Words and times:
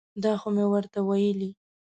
دا 0.23 0.33
خو 0.41 0.47
مې 0.55 0.65
ورته 0.73 0.99
ویلي. 1.07 1.51